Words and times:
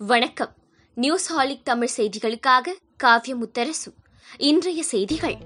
வணக்கம். 0.00 0.54
நியூஸ் 0.94 1.32
ஹாலிக் 1.32 1.64
தமிழ் 1.64 1.88
செய்திகளுக்காக 1.96 2.72
காவிய 2.96 3.36
முத்தரசு. 3.36 3.94
இன்றைய 4.36 4.82
செய்திகள். 4.82 5.36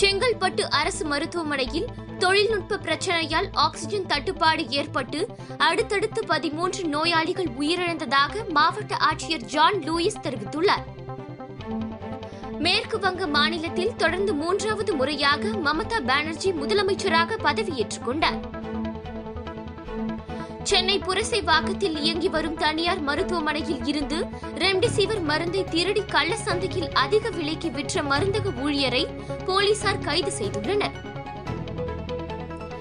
செங்கல்பட்டு 0.00 0.60
அரசு 0.60 1.04
மருத்துவமனையில் 1.04 1.86
தொழில்நுட்ப 2.18 2.76
பிரச்சனையால் 2.76 3.48
ஆக்ஸிஜன் 3.52 4.06
தட்டுப்பாடு 4.06 4.68
ஏற்பட்டு 4.68 5.28
அடுத்தடுத்து 5.58 6.26
பதிமூன்று 6.26 6.84
நோயாளிகள் 6.84 7.48
உயிரிழந்ததாக 7.60 8.48
மாவட்ட 8.48 8.96
ஆட்சியர் 8.96 9.44
ஜான் 9.44 9.74
லூயிஸ் 9.74 10.20
தெரிவித்துள்ளார். 10.22 10.84
மேற்கு 12.58 12.98
வங்க 12.98 13.26
மாநிலத்தில் 13.26 13.96
தொடர்ந்து 13.96 14.34
மூன்றாவது 14.34 14.94
முறையாக 14.94 15.48
மமதா 15.48 16.00
பானர்ஜி 16.06 16.52
முதலமைச்சராக 16.52 17.38
பதவியேற்றுக் 17.44 18.04
கொண்டார். 18.04 18.62
சென்னை 20.64 20.98
புரசைவாக்கத்தில் 20.98 21.96
இயங்கி 22.00 22.28
வரும் 22.28 22.54
தனியார் 22.54 23.00
மருத்துவமனையில் 23.00 23.84
இருந்து 23.84 24.26
ரெம்டெசிவிர் 24.54 25.22
மருந்தை 25.22 25.64
திருடி 25.64 26.04
கள்ள 26.04 26.36
சந்தையில் 26.36 26.92
அதிக 26.92 27.30
விலைக்கு 27.30 27.70
விற்ற 27.70 28.02
மருந்தக 28.02 28.52
ஊழியரை 28.62 29.06
போலீசார் 29.46 29.98
கைது 29.98 30.32
செய்துள்ளனர். 30.38 30.94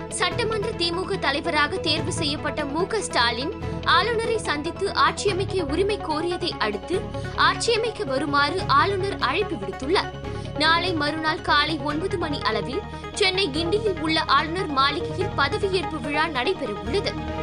சட்டமன்ற 0.09 0.70
திமுக 0.70 1.20
தலைவராக 1.20 1.78
தேர்வு 1.78 2.12
செய்யப்பட்ட 2.12 2.66
மு 2.66 2.88
ஸ்டாலின் 3.00 3.54
ஆளுநரை 3.84 4.38
சந்தித்து 4.38 4.94
ஆட்சியமைக்க 4.94 5.62
உரிமை 5.62 5.98
கோரியதை 5.98 6.52
அடுத்து 6.59 7.02
ஆட்சியமைக்க 7.36 8.06
வருமாறு 8.06 8.62
ஆளுநர் 8.68 9.18
அழைப்பு 9.20 9.56
விடுத்துள்ளார். 9.56 10.12
நாளை 10.58 10.94
மறுநாள் 10.94 11.42
காலை 11.42 11.80
ஒன்பது 11.84 12.18
மணி 12.18 12.42
அளவில் 12.42 12.81
சென்னை 13.14 13.50
கிண்டியில் 13.50 14.00
உள்ள 14.00 14.22
ஆளுநர் 14.22 14.68
மாளிகையில் 14.68 15.34
பதவியேற்பு 15.38 16.02
விழா 16.02 16.28
நடைபெறவுள்ளது. 16.28 17.42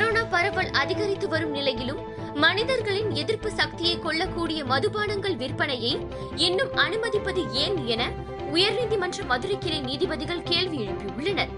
கொரோனா 0.00 0.24
பரவல் 0.24 0.70
அதிகரித்து 0.70 1.28
வரும் 1.28 1.50
நிலையிலும் 1.50 1.98
மனிதர்களின் 2.34 3.10
எதிர்ப்பு 3.10 3.50
சக்தியை 3.50 3.98
கொள்ளக்கூடிய 3.98 4.64
மதுபானங்கள் 4.64 5.36
விற்பனையை 5.42 6.06
இன்னும் 6.36 6.72
அனுமதிப்பது 6.74 7.52
ஏன் 7.52 7.86
என 7.86 8.08
உயர்நீதிமன்ற 8.52 9.24
மதுரை 9.26 9.58
கிளை 9.58 9.80
நீதிபதிகள் 9.80 10.42
கேள்வி 10.42 10.78
எழுப்பியுள்ளனர். 10.86 11.48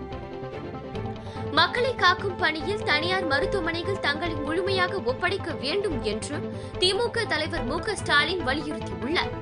மக்களை 1.50 1.94
காக்கும் 1.94 2.36
பணியில் 2.36 2.83
தனியார் 2.83 3.27
மருத்துவமனைகள் 3.27 4.00
தங்களை 4.00 4.34
முழுமையாக 4.34 5.00
ஒப்படைக்க 5.05 5.52
வேண்டும் 5.52 6.02
என்று 6.02 6.36
திமுக 6.78 7.27
தலைவர் 7.27 7.64
மு 7.64 7.80
ஸ்டாலின் 7.95 8.47
வலியுறுத்தியுள்ளார். 8.47 9.33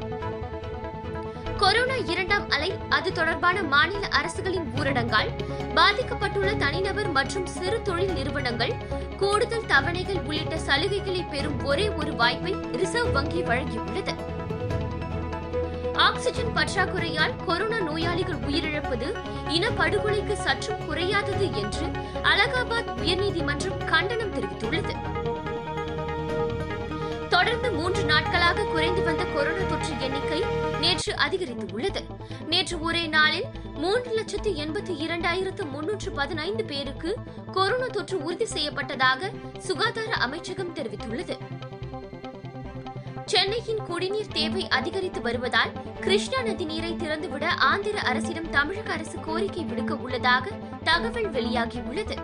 கொரோனா 1.60 1.94
இரண்டாம் 1.94 2.50
அலை 2.50 2.74
அது 2.88 3.12
தொடர்பான 3.12 3.62
மாநில 3.62 4.06
அரசுகளின் 4.06 4.72
ஊரடங்கால் 4.76 5.30
பாதிக்கப்பட்டுள்ள 5.74 6.56
தனிநபர் 6.56 7.10
மற்றும் 7.10 7.46
சிறு 7.46 7.82
தொழில் 7.82 8.12
நிறுவனங்கள் 8.12 8.72
கூடுதல் 9.16 9.66
தவணைகள் 9.66 10.22
உள்ளிட்ட 10.22 10.56
சலுகைகளை 10.56 11.28
பெறும் 11.30 11.64
ஒரே 11.64 11.88
ஒரு 11.88 12.14
வாய்ப்பை 12.14 12.52
ரிசர்வ் 12.52 13.12
வங்கி 13.12 13.42
வழங்கியுள்ளது. 13.42 14.14
ஆக்ஸிஜன் 15.92 16.52
பற்றாக்குறையால் 16.54 17.44
கொரோனா 17.44 17.78
நோயாளிகள் 17.78 18.36
உயிரிழப்பது 18.36 19.14
இனப்படுகொலைக்கு 19.48 20.32
சற்றும் 20.32 20.94
குறையாதது 20.94 21.52
என்று 21.52 21.86
அலகாபாத் 22.22 22.92
உயர்நீதிமன்றம் 23.04 23.84
கண்டனம் 23.84 24.34
தெரிவித்துள்ளது. 24.34 24.94
தொடர்ந்து 27.28 27.70
மூன்று 27.70 28.04
நாட்களாக 28.04 28.62
குறைந்து 28.62 29.02
வந்த 29.02 29.24
கொரோனா 29.24 29.49
நேற்று 31.10 31.22
அதிகரித்துள்ளது. 31.26 32.00
நேற்று 32.46 32.80
ஒரே 32.80 33.06
நாளில் 33.06 33.44
மூன்று 33.74 34.10
லட்சத்து 34.14 34.50
எண்பத்தி 34.50 34.94
இரண்டாயிரத்து 35.06 35.70
முன்னூற்று 35.70 36.10
பதினைந்து 36.10 36.64
பேருக்கு 36.64 37.16
கொரோனா 37.52 37.86
தொற்று 37.86 38.22
உறுதி 38.22 38.44
செய்யப்பட்டதாக 38.44 39.30
சுகாதார 39.58 40.12
அமைச்சகம் 40.12 40.74
தெரிவித்துள்ளது. 40.74 41.36
சென்னையின் 43.24 43.82
குடிநீர் 43.86 44.32
தேவை 44.32 44.68
அதிகரித்து 44.68 45.20
வருவதால் 45.20 45.72
கிருஷ்ணா 46.00 46.42
நதி 46.42 46.64
நீரை 46.64 46.92
திறந்துவிட 46.92 47.44
ஆந்திர 47.44 48.00
அரசிடம் 48.00 48.50
தமிழக 48.50 48.92
அரசு 48.92 49.20
கோரிக்கை 49.20 49.64
விடுக்க 49.64 49.94
உள்ளதாக 49.94 50.50
தகவல் 50.84 51.30
வெளியாகியுள்ளது. 51.30 52.16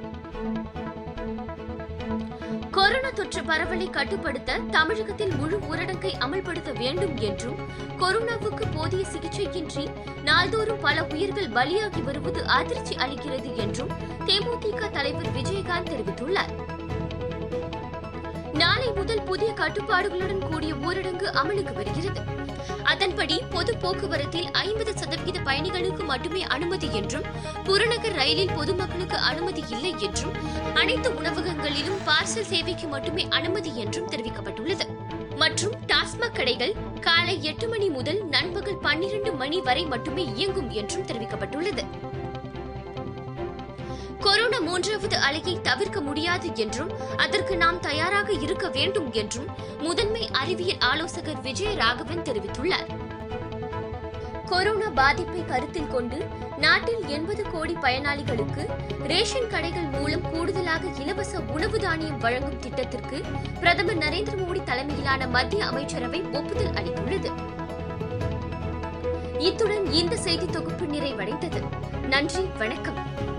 கொரோனா 2.76 3.10
தொற்று 3.10 3.42
பரவலை 3.42 3.90
கட்டுப்படுத்த 3.90 4.58
தமிழகத்தில் 4.70 5.32
முழு 5.36 5.58
ஊரடங்கை 5.58 6.12
அமல்படுத்த 6.18 6.72
வேண்டும் 6.78 7.16
என்றும் 7.16 7.56
கொரோனாவுக்கு 7.98 8.64
போதிய 8.74 9.04
சிகிச்சையின்றி 9.12 9.84
நாள்தோறும் 10.24 10.80
பல 10.80 11.04
உயிர்கள் 11.04 11.48
பலியாகி 11.48 12.02
வருவது 12.02 12.46
அதிர்ச்சி 12.46 12.94
அளிக்கிறது 12.94 13.56
என்றும் 13.56 13.92
தேமுதிக 14.26 14.90
தலைவர் 14.90 15.32
விஜயகாந்த் 15.32 15.92
தெரிவித்துள்ளார். 15.92 16.54
நாளை 18.56 18.92
முதல் 18.94 19.22
புதிய 19.22 19.52
கட்டுப்பாடுகளுடன் 19.52 20.48
கூடிய 20.50 20.74
ஊரடங்கு 20.74 21.26
அமலுக்கு 21.40 21.72
வருகிறது. 21.72 22.20
அதன்படி 22.82 23.42
பொது 23.50 23.76
போக்குவரத்தில் 23.76 24.50
ஐம்பது 24.52 24.92
சதவீத 24.98 25.38
பயணிகளுக்கு 25.40 26.04
மட்டுமே 26.04 26.42
அனுமதி 26.42 26.88
என்றும் 26.92 27.24
புறநகர் 27.64 28.14
ரயிலில் 28.14 28.52
பொதுமக்களுக்கு 28.52 29.16
அனுமதி 29.16 29.64
இல்லை 29.68 29.94
என்றும் 29.98 30.32
அனைத்து 30.74 31.10
உணவகங்களிலும் 31.14 31.98
பார்சல் 32.06 32.48
சேவைக்கு 32.52 32.86
மட்டுமே 32.86 33.26
அனுமதி 33.28 33.76
என்றும் 33.76 34.10
தெரிவிக்கப்பட்டுள்ளது. 34.10 34.86
மற்றும் 35.36 35.74
டாஸ்மாக் 35.86 36.34
கடைகள் 36.34 36.74
காலை 37.00 37.42
எட்டு 37.42 37.68
மணி 37.68 37.88
முதல் 37.88 38.24
நண்பகல் 38.24 38.78
பன்னிரண்டு 38.78 39.32
மணி 39.32 39.60
வரை 39.60 39.84
மட்டுமே 39.84 40.24
இயங்கும் 40.24 40.70
என்றும் 40.70 41.06
தெரிவிக்கப்பட்டுள்ளது. 41.06 41.84
கொரோனா 44.26 44.60
மூன்றாவது 44.60 45.16
அலையை 45.16 45.60
தவிர்க்க 45.60 46.00
முடியாது 46.00 46.50
என்றும் 46.54 46.90
அதற்கு 47.16 47.56
நாம் 47.56 47.80
தயாராக 47.80 48.32
இருக்க 48.32 48.68
வேண்டும் 48.68 49.12
என்றும் 49.12 49.46
முதன்மை 49.78 50.28
அறிவியல் 50.32 50.78
ஆலோசகர் 50.78 51.40
விஜய 51.40 51.74
ராகவன் 51.74 52.22
தெரிவித்துள்ளார். 52.22 52.88
கொரோனா 54.46 54.88
பாதிப்பை 54.88 55.44
கருத்தில் 55.44 55.86
கொண்டு 55.86 56.26
நாட்டில் 56.56 57.06
எண்பது 57.06 57.50
கோடி 57.50 57.72
பயனாளிகளுக்கு 57.72 58.68
ரேஷன் 59.02 59.48
கடைகள் 59.48 59.88
மூலம் 59.92 60.30
கூடுதலாக 60.30 60.86
இலவச 60.98 61.40
உணவு 61.40 61.78
தானியம் 61.78 62.18
வழங்கும் 62.18 62.58
திட்டத்திற்கு 62.58 63.24
பிரதமர் 63.60 63.98
நரேந்திர 63.98 64.36
மோடி 64.36 64.62
தலைமையிலான 64.62 65.26
மத்திய 65.26 65.64
அமைச்சரவை 65.64 66.22
ஒப்புதல் 66.22 66.72
அளித்துள்ளது. 66.72 67.30
இத்துடன் 69.38 69.92
இந்த 69.92 70.16
செய்தி 70.16 70.46
தொகுப்பு 70.46 70.84
நிறைவடைந்தது. 70.84 71.62
நன்றி 72.06 72.42
வணக்கம். 72.58 73.34